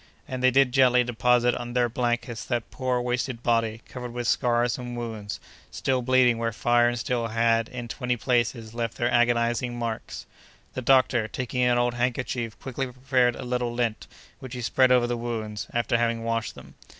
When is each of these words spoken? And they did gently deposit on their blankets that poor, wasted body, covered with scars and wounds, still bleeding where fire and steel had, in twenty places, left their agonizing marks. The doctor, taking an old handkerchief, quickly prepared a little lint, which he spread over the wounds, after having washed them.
And 0.27 0.41
they 0.41 0.49
did 0.49 0.71
gently 0.71 1.03
deposit 1.03 1.53
on 1.53 1.73
their 1.73 1.87
blankets 1.87 2.43
that 2.45 2.71
poor, 2.71 2.99
wasted 2.99 3.43
body, 3.43 3.83
covered 3.87 4.13
with 4.13 4.27
scars 4.27 4.79
and 4.79 4.97
wounds, 4.97 5.39
still 5.69 6.01
bleeding 6.01 6.39
where 6.39 6.51
fire 6.51 6.87
and 6.89 6.97
steel 6.97 7.27
had, 7.27 7.69
in 7.69 7.87
twenty 7.87 8.17
places, 8.17 8.73
left 8.73 8.97
their 8.97 9.11
agonizing 9.11 9.77
marks. 9.77 10.25
The 10.73 10.81
doctor, 10.81 11.27
taking 11.27 11.61
an 11.61 11.77
old 11.77 11.93
handkerchief, 11.93 12.59
quickly 12.59 12.87
prepared 12.87 13.35
a 13.35 13.43
little 13.45 13.71
lint, 13.75 14.07
which 14.39 14.55
he 14.55 14.63
spread 14.63 14.91
over 14.91 15.05
the 15.05 15.17
wounds, 15.17 15.67
after 15.71 15.99
having 15.99 16.23
washed 16.23 16.55
them. 16.55 16.73